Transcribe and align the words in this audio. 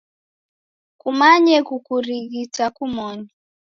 Kumanye 1.01 1.55
kukurighita 1.67 2.63
kumoni. 2.75 3.27